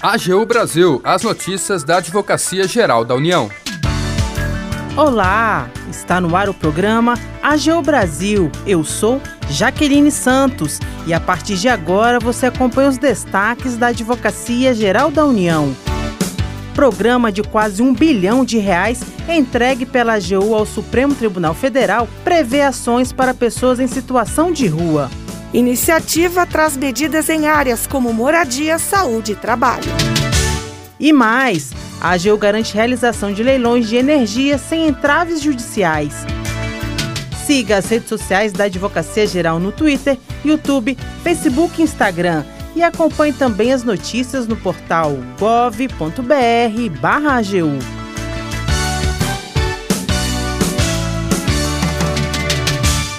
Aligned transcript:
AGU 0.00 0.46
Brasil, 0.46 1.00
as 1.02 1.22
notícias 1.22 1.82
da 1.82 1.98
Advocacia 1.98 2.68
Geral 2.68 3.04
da 3.04 3.16
União. 3.16 3.50
Olá, 4.96 5.68
está 5.90 6.20
no 6.20 6.36
ar 6.36 6.48
o 6.48 6.54
programa 6.54 7.14
AGU 7.42 7.82
Brasil. 7.82 8.50
Eu 8.64 8.84
sou 8.84 9.20
Jaqueline 9.50 10.10
Santos 10.10 10.78
e 11.06 11.12
a 11.12 11.20
partir 11.20 11.56
de 11.56 11.68
agora 11.68 12.20
você 12.20 12.46
acompanha 12.46 12.88
os 12.88 12.96
destaques 12.96 13.76
da 13.76 13.88
Advocacia 13.88 14.72
Geral 14.72 15.10
da 15.10 15.24
União. 15.24 15.74
Programa 16.74 17.32
de 17.32 17.42
quase 17.42 17.82
um 17.82 17.92
bilhão 17.92 18.44
de 18.44 18.58
reais 18.58 19.02
entregue 19.28 19.84
pela 19.84 20.14
AGU 20.14 20.54
ao 20.54 20.64
Supremo 20.64 21.14
Tribunal 21.14 21.54
Federal 21.54 22.08
prevê 22.22 22.62
ações 22.62 23.12
para 23.12 23.34
pessoas 23.34 23.80
em 23.80 23.88
situação 23.88 24.52
de 24.52 24.68
rua. 24.68 25.10
Iniciativa 25.52 26.44
traz 26.44 26.76
medidas 26.76 27.28
em 27.30 27.46
áreas 27.46 27.86
como 27.86 28.12
moradia, 28.12 28.78
saúde 28.78 29.32
e 29.32 29.34
trabalho. 29.34 29.90
E 31.00 31.10
mais, 31.12 31.72
a 32.00 32.10
AGU 32.10 32.36
garante 32.36 32.74
realização 32.74 33.32
de 33.32 33.42
leilões 33.42 33.88
de 33.88 33.96
energia 33.96 34.58
sem 34.58 34.86
entraves 34.86 35.40
judiciais. 35.40 36.14
Siga 37.46 37.78
as 37.78 37.88
redes 37.88 38.10
sociais 38.10 38.52
da 38.52 38.64
Advocacia 38.64 39.26
Geral 39.26 39.58
no 39.58 39.72
Twitter, 39.72 40.18
YouTube, 40.44 40.98
Facebook 41.22 41.80
e 41.80 41.84
Instagram. 41.84 42.44
E 42.76 42.82
acompanhe 42.82 43.32
também 43.32 43.72
as 43.72 43.82
notícias 43.82 44.46
no 44.46 44.54
portal 44.54 45.16
gov.br/agu. 45.38 45.88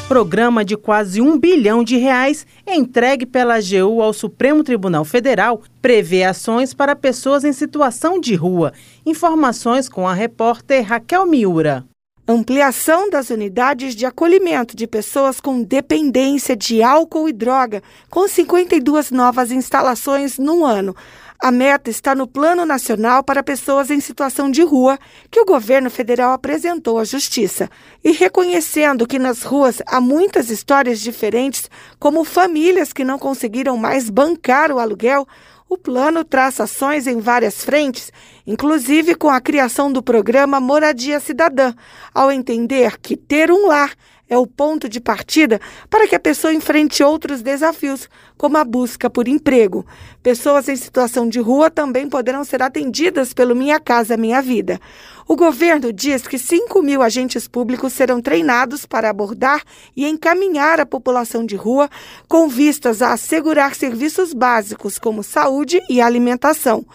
programa 0.09 0.65
de 0.65 0.75
quase 0.75 1.21
um 1.21 1.37
bilhão 1.37 1.83
de 1.83 1.95
reais 1.95 2.43
entregue 2.65 3.27
pela 3.27 3.57
AGU 3.57 4.01
ao 4.01 4.11
Supremo 4.11 4.63
Tribunal 4.63 5.05
Federal 5.05 5.61
prevê 5.83 6.23
ações 6.23 6.73
para 6.73 6.95
pessoas 6.95 7.43
em 7.43 7.53
situação 7.53 8.19
de 8.19 8.33
rua. 8.33 8.73
Informações 9.05 9.87
com 9.87 10.07
a 10.07 10.13
repórter 10.15 10.83
Raquel 10.83 11.27
Miura. 11.27 11.85
Ampliação 12.27 13.07
das 13.11 13.29
unidades 13.29 13.95
de 13.95 14.03
acolhimento 14.07 14.75
de 14.75 14.87
pessoas 14.87 15.39
com 15.39 15.61
dependência 15.61 16.55
de 16.55 16.81
álcool 16.81 17.29
e 17.29 17.33
droga, 17.33 17.83
com 18.09 18.27
52 18.27 19.11
novas 19.11 19.51
instalações 19.51 20.39
no 20.39 20.65
ano. 20.65 20.95
A 21.41 21.51
meta 21.51 21.89
está 21.89 22.13
no 22.13 22.27
Plano 22.27 22.65
Nacional 22.65 23.23
para 23.23 23.41
Pessoas 23.41 23.89
em 23.89 24.01
Situação 24.01 24.51
de 24.51 24.61
Rua, 24.61 24.99
que 25.31 25.39
o 25.39 25.45
governo 25.45 25.89
federal 25.89 26.33
apresentou 26.33 26.99
à 26.99 27.05
Justiça. 27.05 27.69
E 28.03 28.11
reconhecendo 28.11 29.07
que 29.07 29.17
nas 29.17 29.43
ruas 29.43 29.81
há 29.87 30.01
muitas 30.01 30.49
histórias 30.49 30.99
diferentes, 30.99 31.69
como 31.97 32.25
famílias 32.25 32.91
que 32.91 33.05
não 33.05 33.17
conseguiram 33.17 33.77
mais 33.77 34.09
bancar 34.09 34.69
o 34.69 34.79
aluguel, 34.79 35.25
o 35.69 35.77
plano 35.77 36.25
traça 36.25 36.63
ações 36.63 37.07
em 37.07 37.21
várias 37.21 37.63
frentes, 37.63 38.11
inclusive 38.45 39.15
com 39.15 39.29
a 39.29 39.39
criação 39.39 39.89
do 39.89 40.03
programa 40.03 40.59
Moradia 40.59 41.21
Cidadã, 41.21 41.73
ao 42.13 42.29
entender 42.29 42.99
que 42.99 43.15
ter 43.15 43.49
um 43.49 43.67
lar 43.67 43.93
é 44.29 44.37
o 44.37 44.45
ponto 44.45 44.87
de 44.87 45.01
partida 45.01 45.59
para 45.89 46.07
que 46.07 46.15
a 46.15 46.19
pessoa 46.19 46.53
enfrente 46.53 47.03
outros 47.03 47.41
desafios, 47.41 48.07
como 48.37 48.57
a 48.57 48.63
busca 48.63 49.09
por 49.09 49.27
emprego. 49.27 49.85
Pessoas 50.21 50.69
em 50.69 50.75
situação 50.75 51.27
de 51.27 51.39
rua 51.39 51.71
também 51.71 52.07
poderão 52.07 52.43
ser 52.43 52.61
atendidas 52.61 53.33
pelo 53.33 53.55
Minha 53.55 53.79
Casa 53.79 54.15
Minha 54.15 54.41
Vida. 54.41 54.79
O 55.27 55.35
governo 55.35 55.91
diz 55.91 56.27
que 56.27 56.39
5 56.39 56.81
mil 56.81 57.01
agentes 57.01 57.47
públicos 57.47 57.93
serão 57.93 58.21
treinados 58.21 58.85
para 58.85 59.09
abordar 59.09 59.61
e 59.95 60.07
encaminhar 60.07 60.79
a 60.79 60.85
população 60.85 61.45
de 61.45 61.55
rua 61.55 61.89
com 62.27 62.47
vistas 62.47 63.01
a 63.01 63.13
assegurar 63.13 63.75
serviços 63.75 64.33
básicos 64.33 64.97
como 64.97 65.23
saúde 65.23 65.79
e 65.89 66.01
alimentação. 66.01 66.85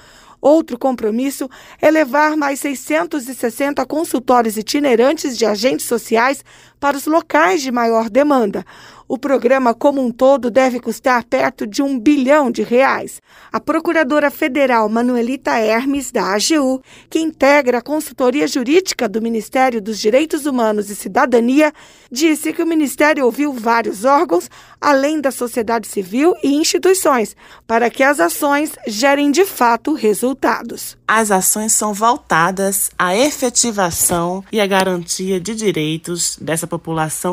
Outro 0.45 0.79
compromisso 0.79 1.49
é 1.81 1.91
levar 1.91 2.37
mais 2.37 2.61
660 2.61 3.87
consultórios 3.87 4.59
itinerantes 4.59 5.39
de 5.39 5.47
agentes 5.47 5.87
sociais 5.87 6.45
para 6.85 6.99
os 6.99 7.07
locais 7.07 7.63
de 7.63 7.73
maior 7.73 8.11
demanda. 8.11 8.63
O 9.09 9.17
programa 9.17 9.73
como 9.73 10.03
um 10.03 10.11
todo 10.11 10.51
deve 10.51 10.79
custar 10.79 11.25
perto 11.25 11.67
de 11.67 11.83
um 11.83 11.99
bilhão 11.99 12.51
de 12.51 12.63
reais. 12.63 13.23
A 13.51 13.59
procuradora 13.59 14.31
federal 14.31 14.89
Manuelita 14.89 15.59
Hermes, 15.59 16.11
da 16.11 16.35
AGU, 16.35 16.83
que 17.09 17.19
integra 17.19 17.79
a 17.79 17.83
consultoria 17.83 18.47
jurídica 18.47 19.09
do 19.09 19.23
Ministério 19.23 19.81
dos 19.81 19.99
Direitos 19.99 20.45
Humanos 20.45 20.91
e 20.91 20.95
Cidadania, 20.95 21.73
disse 22.11 22.53
que 22.53 22.63
o 22.63 22.67
Ministério 22.67 23.25
ouviu 23.25 23.53
vários 23.53 24.05
órgãos, 24.05 24.51
além 24.81 25.21
da 25.21 25.31
sociedade 25.31 25.87
civil 25.87 26.35
e 26.43 26.55
instituições, 26.55 27.35
para 27.67 27.89
que 27.91 28.03
as 28.03 28.21
ações 28.21 28.73
gerem 28.87 29.31
de 29.31 29.45
fato 29.47 29.95
resultados. 29.95 30.97
As 31.07 31.31
ações 31.31 31.73
são 31.73 31.93
voltadas 31.93 32.91
à 32.99 33.15
efetivação 33.15 34.43
e 34.51 34.61
à 34.61 34.67
garantia 34.67 35.39
de 35.39 35.55
direitos 35.55 36.39
dessa 36.41 36.67
população 36.67 36.74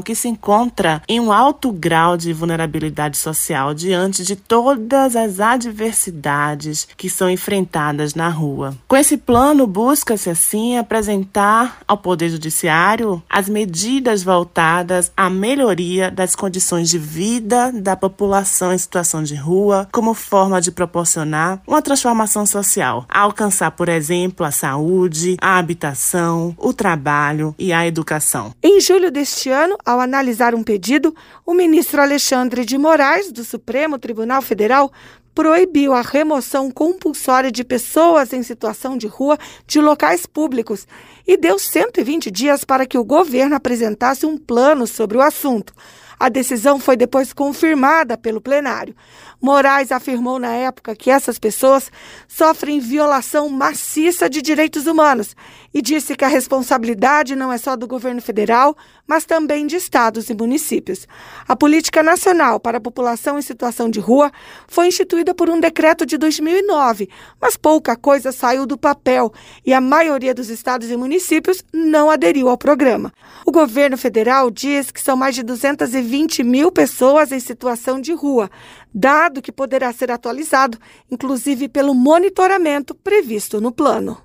que 0.03 0.15
se 0.15 0.27
encontra 0.27 1.01
em 1.07 1.19
um 1.19 1.31
alto 1.31 1.61
alto 1.61 1.71
grau 1.71 2.17
de 2.17 2.33
vulnerabilidade 2.33 3.17
social 3.17 3.73
diante 3.73 4.23
de 4.23 4.35
todas 4.35 5.15
as 5.15 5.39
adversidades 5.39 6.87
que 6.97 7.09
são 7.09 7.29
enfrentadas 7.29 8.15
na 8.15 8.29
rua. 8.29 8.75
Com 8.87 8.95
esse 8.95 9.17
plano, 9.17 9.67
busca-se 9.67 10.29
assim 10.29 10.77
apresentar 10.77 11.79
ao 11.87 11.97
Poder 11.97 12.29
Judiciário 12.29 13.21
as 13.29 13.47
medidas 13.47 14.23
voltadas 14.23 15.11
à 15.15 15.29
melhoria 15.29 16.09
das 16.09 16.35
condições 16.35 16.89
de 16.89 16.97
vida 16.97 17.71
da 17.71 17.95
população 17.95 18.73
em 18.73 18.77
situação 18.77 19.21
de 19.21 19.35
rua, 19.35 19.87
como 19.91 20.13
forma 20.13 20.61
de 20.61 20.71
proporcionar 20.71 21.61
uma 21.67 21.81
transformação 21.81 22.45
social, 22.45 23.05
a 23.07 23.19
alcançar, 23.19 23.71
por 23.71 23.89
exemplo, 23.89 24.45
a 24.45 24.51
saúde, 24.51 25.37
a 25.41 25.57
habitação, 25.57 26.55
o 26.57 26.73
trabalho 26.73 27.53
e 27.59 27.71
a 27.73 27.85
educação. 27.85 28.53
Em 28.63 28.79
julho 28.79 29.11
deste 29.11 29.30
ano, 29.49 29.77
ao 29.85 29.99
analisar 29.99 30.53
um 30.53 30.63
pedido, 30.63 31.15
o 31.45 31.53
ministro 31.53 32.01
Alexandre 32.01 32.65
de 32.65 32.77
Moraes, 32.77 33.31
do 33.31 33.43
Supremo 33.43 33.97
Tribunal 33.97 34.41
Federal, 34.41 34.91
proibiu 35.33 35.93
a 35.93 36.01
remoção 36.01 36.69
compulsória 36.69 37.51
de 37.51 37.63
pessoas 37.63 38.33
em 38.33 38.43
situação 38.43 38.97
de 38.97 39.07
rua 39.07 39.37
de 39.65 39.79
locais 39.79 40.25
públicos 40.25 40.85
e 41.25 41.37
deu 41.37 41.57
120 41.57 42.29
dias 42.29 42.63
para 42.63 42.85
que 42.85 42.97
o 42.97 43.03
governo 43.03 43.55
apresentasse 43.55 44.25
um 44.25 44.37
plano 44.37 44.85
sobre 44.85 45.17
o 45.17 45.21
assunto. 45.21 45.73
A 46.21 46.29
decisão 46.29 46.77
foi 46.77 46.95
depois 46.95 47.33
confirmada 47.33 48.15
pelo 48.15 48.39
plenário. 48.39 48.95
Moraes 49.41 49.91
afirmou 49.91 50.37
na 50.37 50.53
época 50.53 50.95
que 50.95 51.09
essas 51.09 51.39
pessoas 51.39 51.91
sofrem 52.27 52.79
violação 52.79 53.49
maciça 53.49 54.29
de 54.29 54.39
direitos 54.39 54.85
humanos 54.85 55.35
e 55.73 55.81
disse 55.81 56.15
que 56.15 56.23
a 56.23 56.27
responsabilidade 56.27 57.35
não 57.35 57.51
é 57.51 57.57
só 57.57 57.75
do 57.75 57.87
governo 57.87 58.21
federal, 58.21 58.77
mas 59.07 59.25
também 59.25 59.65
de 59.65 59.77
estados 59.77 60.29
e 60.29 60.35
municípios. 60.35 61.07
A 61.47 61.55
Política 61.55 62.03
Nacional 62.03 62.59
para 62.59 62.77
a 62.77 62.81
População 62.81 63.39
em 63.39 63.41
Situação 63.41 63.89
de 63.89 63.99
Rua 63.99 64.31
foi 64.67 64.89
instituída 64.89 65.33
por 65.33 65.49
um 65.49 65.59
decreto 65.59 66.05
de 66.05 66.19
2009, 66.19 67.09
mas 67.41 67.57
pouca 67.57 67.95
coisa 67.95 68.31
saiu 68.31 68.67
do 68.67 68.77
papel 68.77 69.33
e 69.65 69.73
a 69.73 69.81
maioria 69.81 70.35
dos 70.35 70.49
estados 70.49 70.91
e 70.91 70.95
municípios 70.95 71.63
não 71.73 72.11
aderiu 72.11 72.47
ao 72.47 72.59
programa. 72.59 73.11
O 73.43 73.51
governo 73.51 73.97
federal 73.97 74.51
diz 74.51 74.91
que 74.91 75.01
são 75.01 75.17
mais 75.17 75.33
de 75.33 75.41
220 75.41 76.10
mil 76.43 76.71
pessoas 76.71 77.31
em 77.31 77.39
situação 77.39 77.99
de 77.99 78.13
rua, 78.13 78.49
dado 78.93 79.41
que 79.41 79.51
poderá 79.51 79.91
ser 79.93 80.11
atualizado, 80.11 80.77
inclusive 81.09 81.67
pelo 81.67 81.93
monitoramento 81.93 82.93
previsto 82.93 83.61
no 83.61 83.71
plano. 83.71 84.17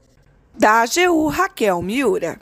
Da 0.59 0.83
AGU, 0.83 1.29
Raquel 1.29 1.83
Miura. 1.83 2.39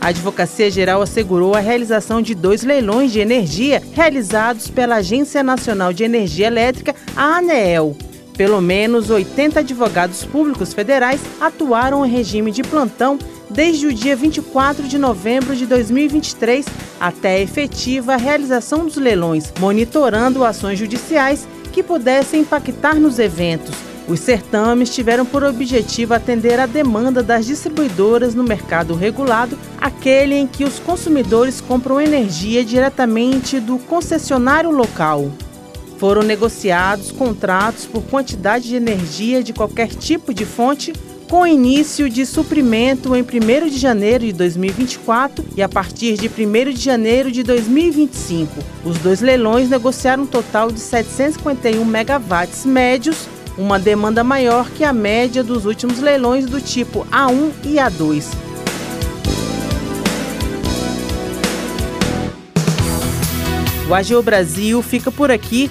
A 0.00 0.08
Advocacia 0.08 0.68
Geral 0.68 1.00
assegurou 1.00 1.54
a 1.54 1.60
realização 1.60 2.20
de 2.20 2.34
dois 2.34 2.64
leilões 2.64 3.12
de 3.12 3.20
energia 3.20 3.80
realizados 3.92 4.68
pela 4.68 4.96
Agência 4.96 5.44
Nacional 5.44 5.92
de 5.92 6.02
Energia 6.02 6.48
Elétrica, 6.48 6.92
a 7.14 7.36
ANEEL. 7.36 7.96
Pelo 8.36 8.60
menos 8.60 9.10
80 9.10 9.60
advogados 9.60 10.24
públicos 10.24 10.72
federais 10.72 11.20
atuaram 11.40 12.04
em 12.04 12.10
regime 12.10 12.50
de 12.50 12.64
plantão 12.64 13.16
desde 13.52 13.86
o 13.86 13.92
dia 13.92 14.16
24 14.16 14.88
de 14.88 14.98
novembro 14.98 15.54
de 15.54 15.66
2023 15.66 16.64
até 16.98 17.36
a 17.36 17.40
efetiva 17.40 18.16
realização 18.16 18.84
dos 18.84 18.96
leilões, 18.96 19.52
monitorando 19.60 20.44
ações 20.44 20.78
judiciais 20.78 21.46
que 21.70 21.82
pudessem 21.82 22.40
impactar 22.40 22.94
nos 22.94 23.18
eventos. 23.18 23.74
Os 24.08 24.20
certames 24.20 24.92
tiveram 24.92 25.24
por 25.24 25.44
objetivo 25.44 26.14
atender 26.14 26.58
a 26.58 26.66
demanda 26.66 27.22
das 27.22 27.46
distribuidoras 27.46 28.34
no 28.34 28.42
mercado 28.42 28.94
regulado, 28.94 29.56
aquele 29.80 30.34
em 30.34 30.46
que 30.46 30.64
os 30.64 30.78
consumidores 30.78 31.60
compram 31.60 32.00
energia 32.00 32.64
diretamente 32.64 33.60
do 33.60 33.78
concessionário 33.78 34.70
local. 34.70 35.30
Foram 35.98 36.22
negociados 36.22 37.12
contratos 37.12 37.86
por 37.86 38.02
quantidade 38.02 38.68
de 38.68 38.74
energia 38.74 39.40
de 39.40 39.52
qualquer 39.52 39.88
tipo 39.88 40.34
de 40.34 40.44
fonte 40.44 40.92
com 41.32 41.46
início 41.46 42.10
de 42.10 42.26
suprimento 42.26 43.16
em 43.16 43.22
1 43.22 43.70
de 43.70 43.78
janeiro 43.78 44.22
de 44.22 44.34
2024 44.34 45.42
e 45.56 45.62
a 45.62 45.68
partir 45.68 46.18
de 46.18 46.28
1 46.28 46.74
de 46.74 46.78
janeiro 46.78 47.32
de 47.32 47.42
2025. 47.42 48.52
Os 48.84 48.98
dois 48.98 49.22
leilões 49.22 49.70
negociaram 49.70 50.24
um 50.24 50.26
total 50.26 50.70
de 50.70 50.78
751 50.78 51.82
megawatts 51.86 52.66
médios, 52.66 53.26
uma 53.56 53.78
demanda 53.78 54.22
maior 54.22 54.68
que 54.72 54.84
a 54.84 54.92
média 54.92 55.42
dos 55.42 55.64
últimos 55.64 56.00
leilões 56.00 56.44
do 56.44 56.60
tipo 56.60 57.06
A1 57.10 57.50
e 57.64 57.76
A2. 57.76 58.26
O 63.88 63.94
AGU 63.94 64.22
Brasil 64.22 64.82
fica 64.82 65.10
por 65.10 65.30
aqui. 65.30 65.70